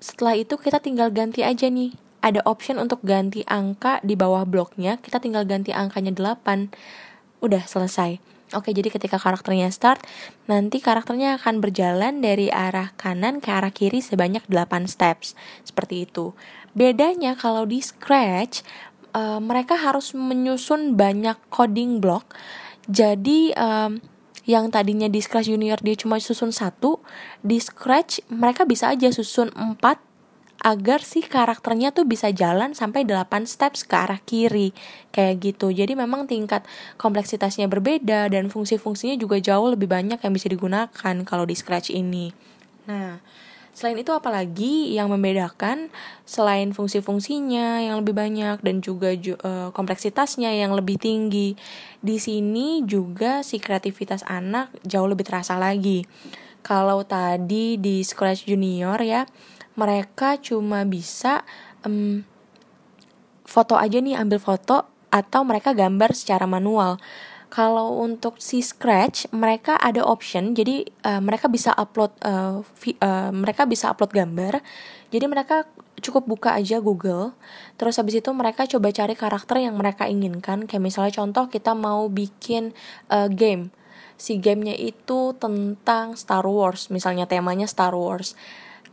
setelah 0.00 0.34
itu 0.34 0.56
kita 0.56 0.80
tinggal 0.80 1.12
ganti 1.12 1.44
aja 1.44 1.68
nih 1.68 1.94
ada 2.20 2.40
option 2.44 2.76
untuk 2.80 3.00
ganti 3.04 3.44
angka 3.48 4.00
di 4.00 4.16
bawah 4.16 4.48
bloknya 4.48 4.96
kita 5.00 5.20
tinggal 5.20 5.44
ganti 5.44 5.72
angkanya 5.72 6.12
8 6.12 6.72
udah 7.44 7.64
selesai 7.64 8.20
Oke, 8.50 8.74
jadi 8.74 8.90
ketika 8.90 9.14
karakternya 9.14 9.70
start, 9.70 10.02
nanti 10.50 10.82
karakternya 10.82 11.38
akan 11.38 11.62
berjalan 11.62 12.18
dari 12.18 12.50
arah 12.50 12.90
kanan 12.98 13.38
ke 13.38 13.46
arah 13.46 13.70
kiri 13.70 14.02
sebanyak 14.02 14.42
8 14.50 14.90
steps. 14.90 15.38
Seperti 15.62 16.10
itu. 16.10 16.34
Bedanya 16.74 17.38
kalau 17.38 17.62
di 17.62 17.78
Scratch, 17.78 18.66
uh, 19.14 19.38
mereka 19.38 19.78
harus 19.78 20.18
menyusun 20.18 20.98
banyak 20.98 21.38
coding 21.46 22.02
block. 22.02 22.34
Jadi, 22.90 23.54
um, 23.54 24.02
yang 24.48 24.72
tadinya 24.72 25.08
di 25.08 25.20
Scratch 25.20 25.52
Junior 25.52 25.80
dia 25.80 25.96
cuma 25.96 26.16
susun 26.20 26.52
satu, 26.54 27.00
di 27.44 27.60
Scratch 27.60 28.24
mereka 28.32 28.64
bisa 28.64 28.92
aja 28.92 29.12
susun 29.12 29.52
empat 29.52 30.00
agar 30.60 31.00
si 31.00 31.24
karakternya 31.24 31.88
tuh 31.90 32.04
bisa 32.04 32.28
jalan 32.36 32.76
sampai 32.76 33.08
8 33.08 33.48
steps 33.48 33.88
ke 33.88 33.96
arah 33.96 34.20
kiri. 34.20 34.76
Kayak 35.08 35.34
gitu. 35.40 35.72
Jadi 35.72 35.96
memang 35.96 36.28
tingkat 36.28 36.68
kompleksitasnya 37.00 37.64
berbeda 37.66 38.28
dan 38.28 38.52
fungsi-fungsinya 38.52 39.16
juga 39.16 39.40
jauh 39.40 39.72
lebih 39.72 39.88
banyak 39.88 40.20
yang 40.20 40.32
bisa 40.36 40.52
digunakan 40.52 41.14
kalau 41.24 41.44
di 41.48 41.56
Scratch 41.56 41.88
ini. 41.88 42.30
Nah 42.84 43.18
Selain 43.70 43.96
itu 43.96 44.10
apalagi 44.10 44.92
yang 44.92 45.08
membedakan 45.14 45.94
selain 46.26 46.74
fungsi-fungsinya 46.74 47.86
yang 47.86 48.02
lebih 48.02 48.12
banyak 48.18 48.58
dan 48.60 48.82
juga 48.82 49.14
uh, 49.14 49.70
kompleksitasnya 49.70 50.50
yang 50.52 50.74
lebih 50.74 50.98
tinggi. 50.98 51.54
Di 52.02 52.18
sini 52.18 52.82
juga 52.82 53.46
si 53.46 53.62
kreativitas 53.62 54.26
anak 54.26 54.74
jauh 54.82 55.06
lebih 55.06 55.24
terasa 55.24 55.54
lagi. 55.54 56.02
Kalau 56.60 57.06
tadi 57.06 57.80
di 57.80 58.04
Scratch 58.04 58.44
Junior 58.44 59.00
ya, 59.00 59.24
mereka 59.78 60.36
cuma 60.36 60.84
bisa 60.84 61.46
um, 61.86 62.20
foto 63.46 63.78
aja 63.80 63.96
nih 64.02 64.18
ambil 64.18 64.38
foto 64.42 64.86
atau 65.10 65.42
mereka 65.42 65.74
gambar 65.74 66.14
secara 66.14 66.46
manual 66.46 67.00
kalau 67.50 67.98
untuk 67.98 68.38
si 68.38 68.62
Scratch 68.62 69.26
mereka 69.34 69.74
ada 69.76 70.06
option. 70.06 70.54
Jadi 70.54 70.86
uh, 71.02 71.18
mereka 71.18 71.50
bisa 71.50 71.74
upload 71.74 72.14
uh, 72.22 72.62
vi, 72.78 72.94
uh, 73.02 73.34
mereka 73.34 73.66
bisa 73.66 73.90
upload 73.90 74.14
gambar. 74.14 74.62
Jadi 75.10 75.26
mereka 75.26 75.66
cukup 75.98 76.30
buka 76.30 76.54
aja 76.54 76.78
Google. 76.78 77.34
Terus 77.74 77.98
habis 77.98 78.22
itu 78.22 78.30
mereka 78.30 78.70
coba 78.70 78.94
cari 78.94 79.18
karakter 79.18 79.66
yang 79.66 79.74
mereka 79.74 80.06
inginkan. 80.06 80.70
Kayak 80.70 80.82
misalnya 80.86 81.12
contoh 81.18 81.50
kita 81.50 81.74
mau 81.74 82.06
bikin 82.06 82.70
uh, 83.10 83.26
game. 83.26 83.74
Si 84.14 84.38
gamenya 84.38 84.78
itu 84.78 85.34
tentang 85.34 86.14
Star 86.14 86.46
Wars. 86.46 86.86
Misalnya 86.88 87.26
temanya 87.26 87.66
Star 87.66 87.98
Wars. 87.98 88.38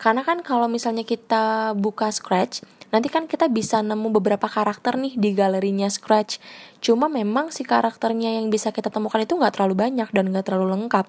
Karena 0.02 0.26
kan 0.26 0.42
kalau 0.42 0.66
misalnya 0.66 1.06
kita 1.06 1.78
buka 1.78 2.10
Scratch 2.10 2.66
nanti 2.90 3.08
kan 3.12 3.28
kita 3.28 3.52
bisa 3.52 3.84
nemu 3.84 4.10
beberapa 4.16 4.48
karakter 4.48 4.96
nih 4.96 5.20
di 5.20 5.36
galerinya 5.36 5.88
Scratch. 5.92 6.40
Cuma 6.80 7.12
memang 7.12 7.52
si 7.52 7.68
karakternya 7.68 8.40
yang 8.40 8.48
bisa 8.48 8.72
kita 8.72 8.88
temukan 8.88 9.20
itu 9.24 9.36
nggak 9.36 9.60
terlalu 9.60 9.76
banyak 9.76 10.10
dan 10.12 10.32
nggak 10.32 10.46
terlalu 10.48 10.76
lengkap. 10.78 11.06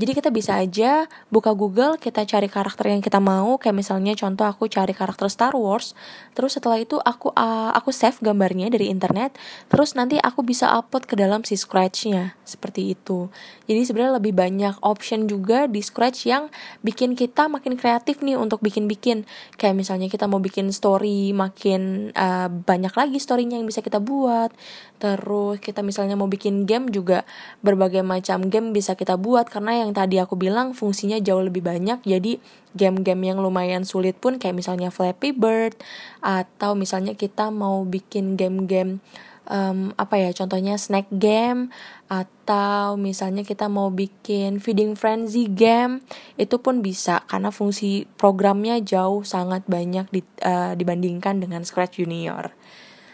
Jadi 0.00 0.16
kita 0.16 0.32
bisa 0.32 0.56
aja 0.56 1.04
buka 1.28 1.52
Google, 1.52 2.00
kita 2.00 2.24
cari 2.24 2.48
karakter 2.48 2.88
yang 2.88 3.04
kita 3.04 3.20
mau, 3.20 3.60
kayak 3.60 3.84
misalnya 3.84 4.16
contoh 4.16 4.48
aku 4.48 4.64
cari 4.64 4.96
karakter 4.96 5.28
Star 5.28 5.52
Wars, 5.52 5.92
terus 6.32 6.56
setelah 6.56 6.80
itu 6.80 6.96
aku 6.96 7.28
uh, 7.36 7.68
aku 7.76 7.92
save 7.92 8.16
gambarnya 8.24 8.72
dari 8.72 8.88
internet, 8.88 9.36
terus 9.68 9.92
nanti 9.92 10.16
aku 10.16 10.40
bisa 10.40 10.72
upload 10.72 11.04
ke 11.04 11.20
dalam 11.20 11.44
si 11.44 11.52
Scratch-nya, 11.52 12.32
seperti 12.48 12.96
itu. 12.96 13.28
Jadi 13.68 13.80
sebenarnya 13.84 14.16
lebih 14.16 14.32
banyak 14.32 14.80
option 14.80 15.28
juga 15.28 15.68
di 15.68 15.84
Scratch 15.84 16.24
yang 16.24 16.48
bikin 16.80 17.12
kita 17.12 17.52
makin 17.52 17.76
kreatif 17.76 18.24
nih 18.24 18.40
untuk 18.40 18.64
bikin-bikin. 18.64 19.28
Kayak 19.60 19.76
misalnya 19.76 20.08
kita 20.08 20.24
mau 20.24 20.40
bikin 20.40 20.72
story, 20.72 21.36
makin 21.36 22.08
uh, 22.16 22.48
banyak 22.48 22.96
lagi 22.96 23.20
storynya 23.20 23.60
yang 23.60 23.68
bisa 23.68 23.84
kita 23.84 24.00
buat. 24.00 24.48
Terus 24.96 25.60
kita 25.60 25.84
misalnya 25.84 26.16
mau 26.16 26.28
bikin 26.28 26.64
game 26.64 26.88
juga 26.88 27.28
berbagai 27.60 28.00
macam 28.00 28.48
game 28.48 28.72
bisa 28.72 28.96
kita 28.96 29.20
buat 29.20 29.48
karena 29.48 29.84
yang 29.84 29.89
yang 29.90 29.98
tadi 29.98 30.22
aku 30.22 30.38
bilang 30.38 30.70
fungsinya 30.70 31.18
jauh 31.18 31.42
lebih 31.42 31.66
banyak 31.66 31.98
jadi 32.06 32.38
game-game 32.78 33.34
yang 33.34 33.42
lumayan 33.42 33.82
sulit 33.82 34.14
pun 34.14 34.38
kayak 34.38 34.54
misalnya 34.54 34.94
Flappy 34.94 35.34
Bird 35.34 35.74
atau 36.22 36.78
misalnya 36.78 37.18
kita 37.18 37.50
mau 37.50 37.82
bikin 37.82 38.38
game-game 38.38 39.02
um, 39.50 39.90
apa 39.98 40.22
ya 40.22 40.30
contohnya 40.30 40.78
snack 40.78 41.10
game 41.10 41.74
atau 42.06 42.94
misalnya 42.94 43.42
kita 43.42 43.66
mau 43.66 43.90
bikin 43.90 44.62
feeding 44.62 44.94
frenzy 44.94 45.50
game 45.50 46.06
itu 46.38 46.62
pun 46.62 46.86
bisa 46.86 47.26
karena 47.26 47.50
fungsi 47.50 48.06
programnya 48.14 48.78
jauh 48.78 49.26
sangat 49.26 49.66
banyak 49.66 50.06
di, 50.14 50.22
uh, 50.46 50.78
dibandingkan 50.78 51.42
dengan 51.42 51.66
Scratch 51.66 51.98
Junior. 51.98 52.54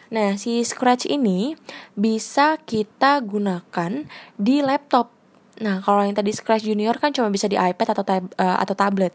Nah, 0.07 0.39
si 0.39 0.63
Scratch 0.63 1.03
ini 1.11 1.59
bisa 1.99 2.63
kita 2.63 3.19
gunakan 3.27 4.07
di 4.39 4.63
laptop 4.63 5.16
Nah, 5.61 5.81
kalau 5.81 6.05
yang 6.05 6.17
tadi 6.17 6.33
Scratch 6.33 6.69
Junior 6.69 6.97
kan 7.01 7.17
cuma 7.17 7.33
bisa 7.33 7.49
di 7.49 7.57
iPad 7.57 7.97
atau 7.97 8.05
tab 8.05 8.25
uh, 8.37 8.59
atau 8.61 8.75
tablet. 8.77 9.13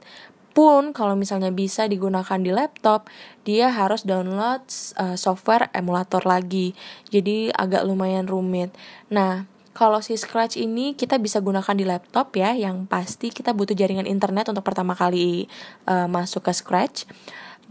Pun 0.51 0.91
kalau 0.91 1.15
misalnya 1.15 1.47
bisa 1.47 1.87
digunakan 1.87 2.35
di 2.35 2.51
laptop, 2.51 3.07
dia 3.47 3.71
harus 3.71 4.03
download 4.03 4.59
uh, 4.99 5.15
software 5.15 5.71
emulator 5.71 6.19
lagi. 6.27 6.75
Jadi 7.07 7.53
agak 7.55 7.87
lumayan 7.87 8.27
rumit. 8.27 8.75
Nah, 9.07 9.47
kalau 9.71 10.03
si 10.03 10.19
Scratch 10.19 10.59
ini 10.59 10.91
kita 10.99 11.15
bisa 11.15 11.39
gunakan 11.39 11.71
di 11.71 11.87
laptop 11.87 12.35
ya, 12.35 12.51
yang 12.51 12.83
pasti 12.83 13.31
kita 13.31 13.55
butuh 13.55 13.71
jaringan 13.71 14.03
internet 14.03 14.51
untuk 14.51 14.67
pertama 14.67 14.91
kali 14.91 15.47
uh, 15.87 16.11
masuk 16.11 16.43
ke 16.43 16.51
Scratch. 16.51 17.07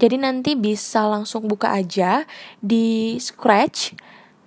Jadi 0.00 0.17
nanti 0.17 0.57
bisa 0.57 1.05
langsung 1.05 1.45
buka 1.45 1.77
aja 1.77 2.25
di 2.65 3.21
Scratch 3.21 3.93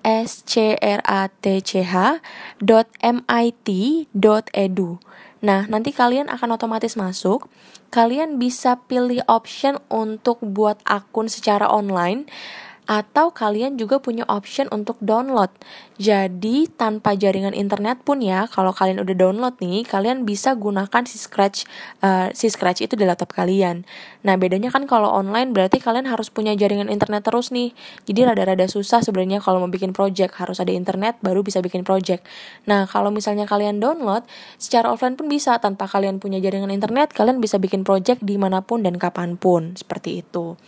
s 0.04 0.44
c 0.46 0.76
r 0.78 1.02
a 1.02 1.32
t 1.32 1.64
c 1.64 1.82
h 1.82 2.20
mit 3.04 4.46
edu. 4.54 5.00
Nah, 5.44 5.68
nanti 5.68 5.92
kalian 5.92 6.32
akan 6.32 6.56
otomatis 6.56 6.96
masuk. 6.96 7.52
Kalian 7.92 8.40
bisa 8.40 8.80
pilih 8.88 9.22
option 9.28 9.78
untuk 9.92 10.40
buat 10.42 10.80
akun 10.88 11.30
secara 11.30 11.70
online 11.70 12.26
atau 12.84 13.32
kalian 13.32 13.80
juga 13.80 14.00
punya 14.04 14.28
option 14.28 14.68
untuk 14.72 15.00
download. 15.00 15.50
Jadi 16.02 16.68
tanpa 16.74 17.16
jaringan 17.16 17.56
internet 17.56 18.02
pun 18.02 18.20
ya, 18.20 18.50
kalau 18.50 18.76
kalian 18.76 19.00
udah 19.00 19.16
download 19.16 19.56
nih, 19.62 19.88
kalian 19.88 20.28
bisa 20.28 20.58
gunakan 20.58 21.04
si 21.08 21.16
Scratch 21.22 21.64
uh, 22.04 22.34
si 22.34 22.50
Scratch 22.52 22.84
itu 22.84 23.00
di 23.00 23.08
laptop 23.08 23.32
kalian. 23.32 23.88
Nah 24.28 24.36
bedanya 24.36 24.74
kan 24.74 24.84
kalau 24.90 25.14
online 25.14 25.56
berarti 25.56 25.80
kalian 25.80 26.10
harus 26.10 26.28
punya 26.34 26.58
jaringan 26.58 26.92
internet 26.92 27.24
terus 27.24 27.54
nih. 27.54 27.72
Jadi 28.04 28.20
rada-rada 28.26 28.66
susah 28.68 29.00
sebenarnya 29.06 29.40
kalau 29.40 29.64
mau 29.64 29.72
bikin 29.72 29.96
project 29.96 30.36
harus 30.42 30.60
ada 30.60 30.74
internet 30.74 31.22
baru 31.24 31.46
bisa 31.46 31.64
bikin 31.64 31.88
project. 31.88 32.26
Nah 32.68 32.90
kalau 32.90 33.14
misalnya 33.14 33.48
kalian 33.48 33.80
download, 33.80 34.28
secara 34.60 34.92
offline 34.92 35.16
pun 35.16 35.32
bisa 35.32 35.56
tanpa 35.62 35.88
kalian 35.88 36.20
punya 36.20 36.42
jaringan 36.44 36.74
internet, 36.74 37.16
kalian 37.16 37.40
bisa 37.40 37.62
bikin 37.62 37.88
project 37.88 38.20
di 38.26 38.36
mana 38.36 38.60
pun 38.66 38.84
dan 38.84 39.00
kapan 39.00 39.40
pun 39.40 39.78
seperti 39.80 40.26
itu. 40.26 40.60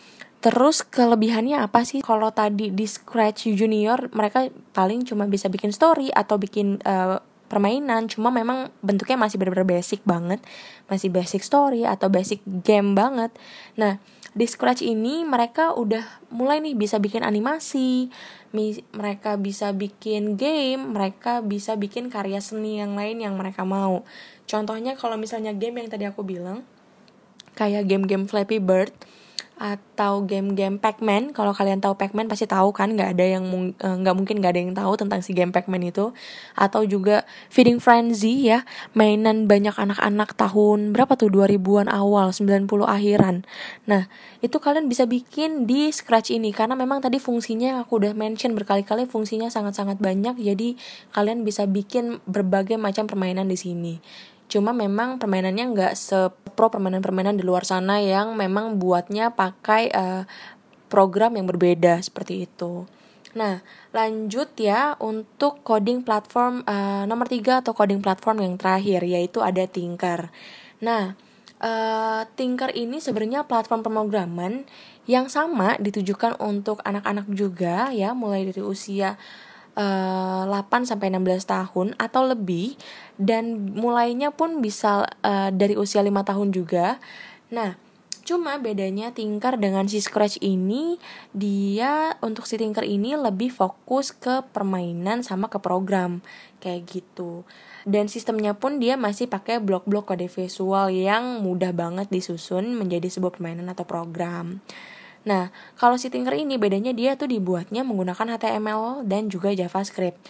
Terus 0.45 0.85
kelebihannya 0.85 1.57
apa 1.57 1.81
sih? 1.81 2.05
Kalau 2.05 2.29
tadi 2.29 2.69
di 2.69 2.85
Scratch 2.85 3.49
Junior 3.49 4.13
mereka 4.13 4.45
paling 4.77 5.01
cuma 5.01 5.25
bisa 5.25 5.49
bikin 5.49 5.73
story 5.73 6.13
atau 6.13 6.37
bikin 6.37 6.77
uh, 6.85 7.17
permainan, 7.49 8.05
cuma 8.05 8.29
memang 8.29 8.69
bentuknya 8.85 9.17
masih 9.17 9.41
benar-benar 9.41 9.65
basic 9.65 10.05
banget, 10.05 10.37
masih 10.85 11.09
basic 11.09 11.41
story 11.41 11.81
atau 11.81 12.13
basic 12.13 12.45
game 12.45 12.93
banget. 12.93 13.33
Nah, 13.73 13.97
di 14.37 14.45
Scratch 14.45 14.85
ini 14.85 15.25
mereka 15.25 15.73
udah 15.73 16.29
mulai 16.29 16.61
nih 16.61 16.77
bisa 16.77 17.01
bikin 17.01 17.25
animasi, 17.25 18.13
mereka 18.93 19.41
bisa 19.41 19.73
bikin 19.73 20.37
game, 20.37 20.93
mereka 20.93 21.41
bisa 21.41 21.73
bikin 21.73 22.13
karya 22.13 22.37
seni 22.37 22.77
yang 22.77 22.93
lain 22.93 23.17
yang 23.17 23.33
mereka 23.33 23.65
mau. 23.65 24.05
Contohnya 24.45 24.93
kalau 24.93 25.17
misalnya 25.17 25.57
game 25.57 25.81
yang 25.81 25.89
tadi 25.89 26.05
aku 26.05 26.21
bilang, 26.21 26.61
kayak 27.57 27.89
game-game 27.89 28.29
Flappy 28.29 28.61
Bird, 28.61 28.93
atau 29.55 30.27
game-game 30.27 30.75
Pac-Man 30.75 31.31
kalau 31.31 31.55
kalian 31.55 31.79
tahu 31.79 31.95
Pac-Man 31.95 32.27
pasti 32.27 32.43
tahu 32.43 32.75
kan 32.75 32.91
nggak 32.91 33.15
ada 33.15 33.25
yang 33.39 33.47
eh, 33.71 33.95
nggak 34.03 34.15
mungkin 34.15 34.43
nggak 34.43 34.51
ada 34.51 34.61
yang 34.61 34.73
tahu 34.75 34.93
tentang 34.99 35.23
si 35.23 35.31
game 35.31 35.55
Pac-Man 35.55 35.87
itu. 35.87 36.11
Atau 36.59 36.83
juga 36.83 37.23
Feeding 37.47 37.79
Frenzy 37.79 38.51
ya 38.51 38.67
mainan 38.91 39.47
banyak 39.47 39.75
anak-anak 39.75 40.35
tahun 40.35 40.91
berapa 40.91 41.15
tuh 41.15 41.31
2000-an 41.31 41.87
awal 41.87 42.35
90 42.35 42.67
akhiran. 42.83 43.47
Nah 43.87 44.11
itu 44.43 44.59
kalian 44.59 44.91
bisa 44.91 45.07
bikin 45.07 45.65
di 45.65 45.89
Scratch 45.89 46.35
ini 46.35 46.51
karena 46.51 46.75
memang 46.75 46.99
tadi 46.99 47.17
fungsinya 47.17 47.79
aku 47.81 48.03
udah 48.03 48.11
mention 48.11 48.53
berkali-kali 48.53 49.07
fungsinya 49.07 49.47
sangat-sangat 49.47 49.97
banyak 49.97 50.35
jadi 50.37 50.75
kalian 51.15 51.47
bisa 51.47 51.63
bikin 51.65 52.19
berbagai 52.27 52.75
macam 52.75 53.07
permainan 53.07 53.47
di 53.47 53.57
sini 53.57 53.93
Cuma 54.45 54.71
memang 54.71 55.17
permainannya 55.17 55.65
nggak 55.73 55.93
sepro 55.97 56.69
permainan-permainan 56.69 57.35
di 57.35 57.43
luar 57.43 57.65
sana 57.65 57.97
yang 57.99 58.37
memang 58.37 58.77
buatnya 58.77 59.33
pakai 59.33 59.89
uh, 59.91 60.23
program 60.87 61.35
yang 61.35 61.49
berbeda 61.49 61.99
seperti 61.99 62.45
itu. 62.45 62.85
Nah, 63.35 63.59
lanjut 63.91 64.55
ya 64.55 64.95
untuk 65.03 65.59
coding 65.67 66.07
platform 66.07 66.63
uh, 66.63 67.03
nomor 67.03 67.27
tiga 67.27 67.59
atau 67.59 67.75
coding 67.75 67.99
platform 67.99 68.39
yang 68.39 68.55
terakhir 68.55 69.03
yaitu 69.03 69.43
ada 69.43 69.67
Tinker. 69.67 70.31
Nah, 70.79 71.19
uh, 71.59 72.23
Tinker 72.39 72.71
ini 72.71 73.03
sebenarnya 73.03 73.43
platform 73.43 73.83
pemrograman 73.83 74.63
yang 75.03 75.27
sama 75.27 75.75
ditujukan 75.83 76.39
untuk 76.39 76.79
anak-anak 76.87 77.27
juga 77.29 77.91
ya, 77.91 78.15
mulai 78.15 78.47
dari 78.47 78.63
usia 78.63 79.19
uh, 79.75 80.43
8 80.47 80.89
sampai 80.89 81.11
16 81.11 81.45
tahun 81.45 81.87
atau 81.99 82.21
lebih 82.25 82.79
dan 83.19 83.75
mulainya 83.75 84.31
pun 84.31 84.59
bisa 84.63 85.07
uh, 85.23 85.49
dari 85.51 85.75
usia 85.75 86.01
5 86.01 86.11
tahun 86.11 86.49
juga. 86.51 86.97
Nah, 87.51 87.77
cuma 88.25 88.57
bedanya 88.57 89.13
Tinker 89.13 89.61
dengan 89.61 89.85
si 89.85 90.01
Scratch 90.01 90.41
ini 90.41 90.97
dia 91.29 92.17
untuk 92.25 92.49
si 92.49 92.57
Tinker 92.57 92.81
ini 92.81 93.13
lebih 93.13 93.53
fokus 93.53 94.09
ke 94.09 94.41
permainan 94.49 95.21
sama 95.21 95.51
ke 95.51 95.61
program 95.61 96.25
kayak 96.63 96.89
gitu. 96.89 97.45
Dan 97.85 98.09
sistemnya 98.09 98.57
pun 98.57 98.81
dia 98.81 98.97
masih 98.97 99.29
pakai 99.29 99.61
blok-blok 99.61 100.09
kode 100.09 100.25
visual 100.25 100.89
yang 100.89 101.45
mudah 101.45 101.69
banget 101.69 102.09
disusun 102.09 102.73
menjadi 102.73 103.13
sebuah 103.13 103.37
permainan 103.37 103.69
atau 103.69 103.85
program. 103.85 104.57
Nah, 105.25 105.49
kalau 105.75 105.97
si 105.97 106.13
Tinker 106.13 106.37
ini 106.37 106.61
bedanya 106.61 106.93
dia 106.93 107.17
tuh 107.17 107.29
dibuatnya 107.29 107.81
menggunakan 107.81 108.37
HTML 108.37 109.05
dan 109.09 109.27
juga 109.27 109.51
JavaScript. 109.51 110.21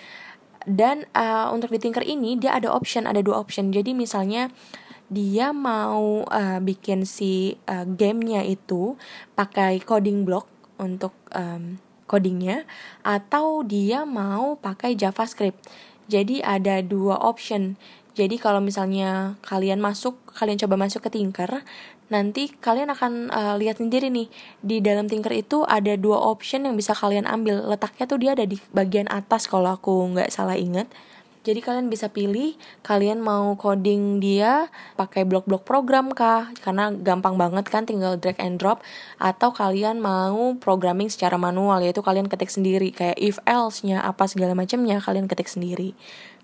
Dan 0.66 1.06
uh, 1.14 1.54
untuk 1.54 1.70
di 1.70 1.78
Tinker 1.78 2.02
ini 2.02 2.40
dia 2.40 2.58
ada 2.58 2.74
option, 2.74 3.06
ada 3.06 3.22
dua 3.22 3.38
option. 3.38 3.70
Jadi 3.70 3.94
misalnya 3.94 4.50
dia 5.06 5.54
mau 5.54 6.26
uh, 6.26 6.60
bikin 6.64 7.06
si 7.06 7.62
uh, 7.70 7.86
gamenya 7.86 8.42
itu 8.42 8.98
pakai 9.38 9.78
coding 9.86 10.26
block 10.26 10.50
untuk 10.82 11.14
um, 11.38 11.78
codingnya 12.10 12.66
atau 13.06 13.62
dia 13.62 14.08
mau 14.08 14.58
pakai 14.58 14.98
JavaScript. 14.98 15.62
Jadi 16.10 16.42
ada 16.42 16.82
dua 16.82 17.22
option. 17.22 17.78
Jadi 18.16 18.40
kalau 18.40 18.64
misalnya 18.64 19.36
kalian 19.44 19.84
masuk, 19.84 20.16
kalian 20.32 20.56
coba 20.56 20.80
masuk 20.80 21.04
ke 21.04 21.20
Tinker, 21.20 21.68
nanti 22.10 22.52
kalian 22.52 22.94
akan 22.94 23.34
uh, 23.34 23.56
lihat 23.58 23.82
sendiri 23.82 24.14
nih. 24.14 24.30
Di 24.62 24.82
dalam 24.82 25.10
Tinker 25.10 25.34
itu 25.34 25.66
ada 25.66 25.98
dua 25.98 26.22
option 26.22 26.66
yang 26.66 26.78
bisa 26.78 26.94
kalian 26.94 27.26
ambil. 27.26 27.66
Letaknya 27.66 28.06
tuh 28.06 28.20
dia 28.22 28.32
ada 28.38 28.46
di 28.46 28.58
bagian 28.74 29.10
atas 29.10 29.50
kalau 29.50 29.74
aku 29.74 30.14
nggak 30.14 30.30
salah 30.30 30.58
inget 30.58 30.90
jadi 31.46 31.62
kalian 31.62 31.94
bisa 31.94 32.10
pilih 32.10 32.58
kalian 32.82 33.22
mau 33.22 33.54
coding 33.54 34.18
dia 34.18 34.66
pakai 34.98 35.30
blok-blok 35.30 35.62
program 35.62 36.10
kah? 36.10 36.50
Karena 36.58 36.90
gampang 36.90 37.38
banget 37.38 37.70
kan 37.70 37.86
tinggal 37.86 38.18
drag 38.18 38.42
and 38.42 38.58
drop. 38.58 38.82
Atau 39.22 39.54
kalian 39.54 40.02
mau 40.02 40.58
programming 40.58 41.14
secara 41.14 41.38
manual 41.38 41.86
yaitu 41.86 42.02
kalian 42.02 42.26
ketik 42.26 42.50
sendiri. 42.50 42.90
Kayak 42.90 43.22
if 43.22 43.38
else-nya 43.46 44.02
apa 44.02 44.26
segala 44.26 44.58
macamnya 44.58 44.98
kalian 44.98 45.30
ketik 45.30 45.46
sendiri. 45.46 45.94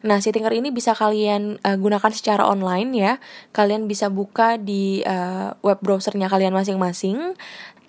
Nah, 0.01 0.17
si 0.17 0.33
Tinker 0.33 0.53
ini 0.57 0.73
bisa 0.73 0.97
kalian 0.97 1.61
uh, 1.61 1.77
gunakan 1.77 2.09
secara 2.09 2.49
online 2.49 2.89
ya. 2.97 3.13
Kalian 3.53 3.85
bisa 3.85 4.09
buka 4.09 4.57
di 4.57 5.05
uh, 5.05 5.53
web 5.61 5.77
browsernya 5.77 6.25
kalian 6.25 6.57
masing-masing. 6.57 7.37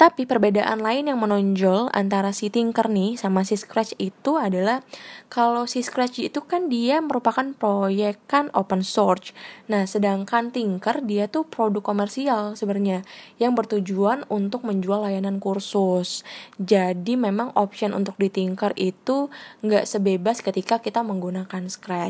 Tapi 0.03 0.27
perbedaan 0.27 0.83
lain 0.83 1.07
yang 1.07 1.22
menonjol 1.22 1.87
antara 1.94 2.35
si 2.35 2.51
Tinker 2.51 2.90
nih 2.90 3.14
sama 3.14 3.46
si 3.46 3.55
Scratch 3.55 3.94
itu 4.03 4.35
adalah 4.35 4.83
kalau 5.31 5.70
si 5.70 5.79
Scratch 5.79 6.18
itu 6.18 6.42
kan 6.42 6.66
dia 6.66 6.98
merupakan 6.98 7.55
proyek 7.55 8.18
kan 8.27 8.51
open 8.51 8.83
source. 8.83 9.31
Nah, 9.70 9.87
sedangkan 9.87 10.51
Tinker 10.51 11.07
dia 11.07 11.31
tuh 11.31 11.46
produk 11.46 11.87
komersial 11.87 12.59
sebenarnya 12.59 13.07
yang 13.38 13.55
bertujuan 13.55 14.27
untuk 14.27 14.66
menjual 14.66 15.07
layanan 15.07 15.38
kursus. 15.38 16.27
Jadi 16.59 17.14
memang 17.14 17.55
option 17.55 17.94
untuk 17.94 18.18
di 18.18 18.27
Tinker 18.27 18.75
itu 18.75 19.31
nggak 19.62 19.87
sebebas 19.87 20.42
ketika 20.42 20.83
kita 20.83 21.07
menggunakan 21.07 21.70
Scratch. 21.70 22.01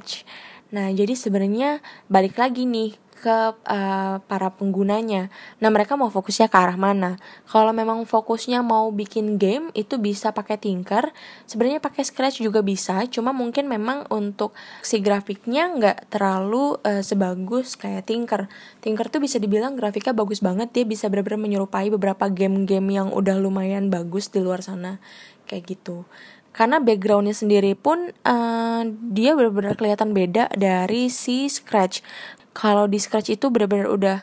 Nah, 0.73 0.89
jadi 0.89 1.13
sebenarnya 1.13 1.85
balik 2.09 2.41
lagi 2.41 2.65
nih 2.65 2.97
ke 3.23 3.55
uh, 3.55 4.19
para 4.27 4.49
penggunanya. 4.51 5.31
Nah, 5.63 5.71
mereka 5.71 5.95
mau 5.95 6.11
fokusnya 6.11 6.51
ke 6.51 6.59
arah 6.59 6.75
mana? 6.75 7.23
Kalau 7.47 7.71
memang 7.71 8.03
fokusnya 8.03 8.67
mau 8.67 8.91
bikin 8.91 9.39
game 9.39 9.71
itu 9.79 9.95
bisa 10.03 10.35
pakai 10.35 10.59
Tinker. 10.59 11.15
Sebenarnya 11.47 11.79
pakai 11.79 12.03
Scratch 12.03 12.43
juga 12.43 12.67
bisa, 12.67 13.07
cuma 13.07 13.31
mungkin 13.31 13.71
memang 13.71 14.11
untuk 14.11 14.59
si 14.83 14.99
grafiknya 14.99 15.71
nggak 15.71 16.11
terlalu 16.11 16.83
uh, 16.83 16.99
sebagus 16.99 17.79
kayak 17.79 18.11
Tinker. 18.11 18.51
Tinker 18.83 19.07
tuh 19.07 19.23
bisa 19.23 19.39
dibilang 19.39 19.79
grafiknya 19.79 20.19
bagus 20.19 20.43
banget, 20.43 20.75
dia 20.75 20.83
bisa 20.83 21.07
benar-benar 21.07 21.47
menyerupai 21.47 21.95
beberapa 21.95 22.27
game-game 22.27 22.91
yang 22.91 23.15
udah 23.15 23.39
lumayan 23.39 23.87
bagus 23.87 24.35
di 24.35 24.43
luar 24.43 24.67
sana 24.67 24.99
kayak 25.47 25.79
gitu 25.79 26.09
karena 26.53 26.79
backgroundnya 26.79 27.33
sendiri 27.33 27.73
pun 27.73 28.13
uh, 28.29 28.83
dia 29.09 29.33
benar-benar 29.33 29.77
kelihatan 29.77 30.13
beda 30.13 30.53
dari 30.53 31.09
si 31.09 31.49
Scratch. 31.49 32.05
Kalau 32.53 32.85
di 32.85 33.01
Scratch 33.01 33.33
itu 33.33 33.49
benar-benar 33.49 33.89
udah 33.89 34.19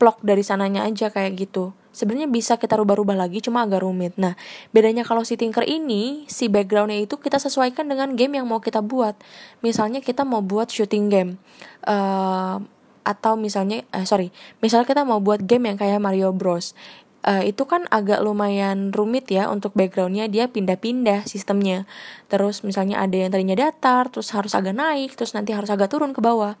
plok 0.00 0.24
dari 0.24 0.40
sananya 0.40 0.88
aja 0.88 1.12
kayak 1.12 1.36
gitu. 1.36 1.76
Sebenarnya 1.92 2.30
bisa 2.30 2.56
kita 2.56 2.80
rubah-rubah 2.80 3.12
lagi 3.12 3.44
cuma 3.44 3.68
agak 3.68 3.84
rumit. 3.84 4.16
Nah 4.16 4.40
bedanya 4.72 5.04
kalau 5.04 5.20
si 5.20 5.36
Tinker 5.36 5.68
ini 5.68 6.24
si 6.32 6.48
backgroundnya 6.48 7.04
itu 7.04 7.20
kita 7.20 7.36
sesuaikan 7.36 7.84
dengan 7.84 8.16
game 8.16 8.40
yang 8.40 8.48
mau 8.48 8.64
kita 8.64 8.80
buat. 8.80 9.20
Misalnya 9.60 10.00
kita 10.00 10.24
mau 10.24 10.40
buat 10.40 10.72
shooting 10.72 11.12
game. 11.12 11.36
Uh, 11.84 12.64
atau 13.00 13.32
misalnya 13.34 13.80
uh, 13.96 14.04
sorry 14.04 14.28
misalnya 14.60 14.84
kita 14.84 15.02
mau 15.08 15.24
buat 15.24 15.40
game 15.48 15.72
yang 15.72 15.78
kayak 15.80 15.98
Mario 16.04 16.36
Bros 16.36 16.76
uh, 17.26 17.42
itu 17.44 17.62
kan 17.68 17.84
agak 17.92 18.20
lumayan 18.24 18.92
rumit 18.92 19.28
ya 19.28 19.48
untuk 19.52 19.76
backgroundnya 19.76 20.28
dia 20.28 20.48
pindah-pindah 20.48 21.28
sistemnya 21.28 21.84
terus 22.32 22.62
misalnya 22.64 23.00
ada 23.00 23.16
yang 23.16 23.30
tadinya 23.32 23.56
datar 23.56 24.08
terus 24.08 24.32
harus 24.32 24.56
agak 24.56 24.76
naik 24.76 25.16
terus 25.16 25.36
nanti 25.36 25.52
harus 25.52 25.68
agak 25.68 25.92
turun 25.92 26.12
ke 26.16 26.20
bawah 26.22 26.56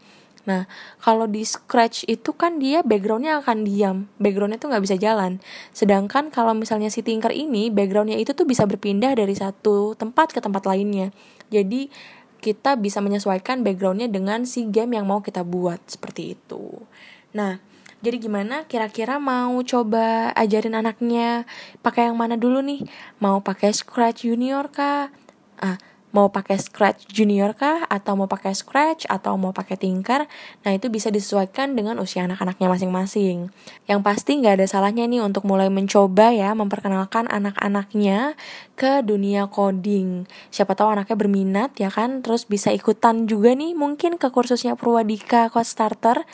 Nah, 0.48 0.64
kalau 1.04 1.28
di 1.28 1.44
Scratch 1.44 2.08
itu 2.08 2.32
kan 2.32 2.56
dia 2.56 2.80
backgroundnya 2.80 3.44
akan 3.44 3.68
diam, 3.68 4.08
backgroundnya 4.16 4.56
tuh 4.56 4.72
nggak 4.72 4.84
bisa 4.88 4.96
jalan. 4.96 5.36
Sedangkan 5.76 6.32
kalau 6.32 6.56
misalnya 6.56 6.88
si 6.88 7.04
Tinker 7.04 7.28
ini, 7.28 7.68
backgroundnya 7.68 8.16
itu 8.16 8.32
tuh 8.32 8.48
bisa 8.48 8.64
berpindah 8.64 9.12
dari 9.12 9.36
satu 9.36 9.92
tempat 10.00 10.32
ke 10.32 10.40
tempat 10.40 10.64
lainnya. 10.64 11.12
Jadi 11.52 11.92
kita 12.40 12.80
bisa 12.80 13.04
menyesuaikan 13.04 13.60
backgroundnya 13.60 14.08
dengan 14.08 14.48
si 14.48 14.64
game 14.72 14.96
yang 14.96 15.04
mau 15.04 15.20
kita 15.20 15.44
buat 15.44 15.84
seperti 15.84 16.40
itu. 16.40 16.88
Nah, 17.36 17.60
jadi 18.00 18.16
gimana? 18.16 18.64
Kira-kira 18.64 19.20
mau 19.20 19.60
coba 19.60 20.32
ajarin 20.32 20.72
anaknya 20.72 21.44
pakai 21.84 22.08
yang 22.08 22.16
mana 22.16 22.40
dulu 22.40 22.64
nih? 22.64 22.80
Mau 23.20 23.44
pakai 23.44 23.76
Scratch 23.76 24.24
Junior 24.24 24.72
kah? 24.72 25.12
Ah, 25.60 25.76
mau 26.10 26.32
pakai 26.32 26.56
Scratch 26.56 27.12
Junior 27.12 27.52
kah? 27.52 27.84
Atau 27.92 28.16
mau 28.16 28.24
pakai 28.24 28.56
Scratch? 28.56 29.04
Atau 29.04 29.36
mau 29.36 29.52
pakai 29.52 29.76
Tinker? 29.76 30.24
Nah 30.64 30.70
itu 30.72 30.88
bisa 30.88 31.12
disesuaikan 31.12 31.76
dengan 31.76 32.00
usia 32.00 32.24
anak-anaknya 32.24 32.72
masing-masing. 32.72 33.52
Yang 33.84 34.00
pasti 34.00 34.40
nggak 34.40 34.64
ada 34.64 34.66
salahnya 34.66 35.04
nih 35.04 35.20
untuk 35.20 35.44
mulai 35.44 35.68
mencoba 35.68 36.32
ya 36.32 36.56
memperkenalkan 36.56 37.28
anak-anaknya 37.28 38.32
ke 38.80 39.04
dunia 39.04 39.44
coding. 39.52 40.24
Siapa 40.48 40.72
tahu 40.72 40.96
anaknya 40.96 41.16
berminat 41.20 41.70
ya 41.76 41.92
kan? 41.92 42.24
Terus 42.24 42.48
bisa 42.48 42.72
ikutan 42.72 43.28
juga 43.28 43.52
nih 43.52 43.76
mungkin 43.76 44.16
ke 44.16 44.32
kursusnya 44.32 44.72
Purwadika 44.72 45.52
Code 45.52 45.68
Starter 45.68 46.24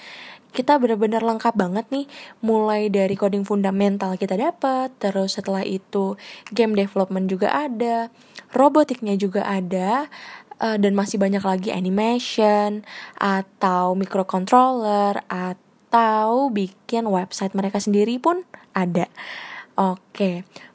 kita 0.55 0.79
benar-benar 0.79 1.25
lengkap 1.25 1.55
banget 1.57 1.87
nih. 1.91 2.07
Mulai 2.45 2.93
dari 2.93 3.15
coding 3.19 3.43
fundamental 3.43 4.15
kita 4.15 4.39
dapat 4.39 4.95
terus 5.03 5.39
setelah 5.39 5.67
itu 5.67 6.15
game 6.55 6.77
development 6.79 7.27
juga 7.27 7.51
ada 7.51 8.13
robotiknya 8.57 9.19
juga 9.19 9.45
ada 9.45 10.07
uh, 10.61 10.77
dan 10.81 10.93
masih 10.97 11.21
banyak 11.21 11.43
lagi 11.43 11.71
animation 11.73 12.85
atau 13.21 13.93
microcontroller 13.93 15.21
atau 15.29 16.49
bikin 16.53 17.05
website 17.09 17.53
mereka 17.53 17.81
sendiri 17.83 18.17
pun 18.17 18.45
ada. 18.77 19.09
Oke, 19.77 20.01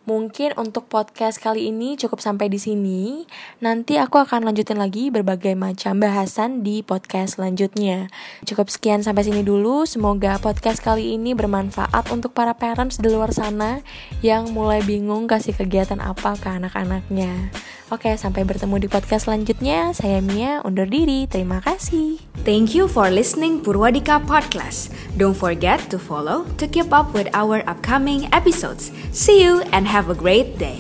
mungkin 0.02 0.52
untuk 0.58 0.90
podcast 0.90 1.38
kali 1.38 1.70
ini 1.70 1.96
cukup 1.96 2.20
sampai 2.20 2.50
di 2.50 2.58
sini. 2.58 3.24
Nanti 3.62 4.02
aku 4.02 4.20
akan 4.20 4.50
lanjutin 4.50 4.82
lagi 4.82 5.14
berbagai 5.14 5.54
macam 5.54 6.02
bahasan 6.02 6.66
di 6.66 6.82
podcast 6.82 7.38
selanjutnya. 7.38 8.10
Cukup 8.44 8.68
sekian 8.68 9.06
sampai 9.06 9.26
sini 9.26 9.46
dulu. 9.46 9.86
Semoga 9.86 10.42
podcast 10.42 10.82
kali 10.82 11.16
ini 11.16 11.38
bermanfaat 11.38 12.10
untuk 12.10 12.34
para 12.34 12.58
parents 12.58 12.98
di 12.98 13.10
luar 13.10 13.32
sana 13.32 13.86
yang 14.26 14.50
mulai 14.52 14.82
bingung 14.82 15.30
kasih 15.30 15.54
kegiatan 15.54 16.02
apa 16.02 16.36
ke 16.38 16.50
anak-anaknya. 16.50 17.54
Oke, 17.92 18.16
sampai 18.16 18.48
bertemu 18.48 18.80
di 18.80 18.88
podcast 18.88 19.28
selanjutnya. 19.28 19.92
Saya 19.92 20.24
Mia, 20.24 20.64
undur 20.64 20.88
diri. 20.88 21.28
Terima 21.28 21.60
kasih. 21.60 22.24
Thank 22.48 22.72
you 22.72 22.88
for 22.88 23.12
listening 23.12 23.60
Purwadika 23.60 24.24
Podcast. 24.24 24.96
Don't 25.20 25.36
forget 25.36 25.84
to 25.92 26.00
follow 26.00 26.48
to 26.56 26.72
keep 26.72 26.96
up 26.96 27.12
with 27.12 27.28
our 27.36 27.60
upcoming 27.68 28.32
episodes. 28.32 28.96
See 29.32 29.46
you 29.46 29.62
and 29.72 29.88
have 29.88 30.10
a 30.10 30.14
great 30.14 30.58
day. 30.58 30.78